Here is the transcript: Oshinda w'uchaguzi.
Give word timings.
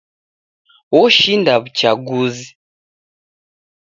Oshinda 0.99 1.53
w'uchaguzi. 1.61 2.47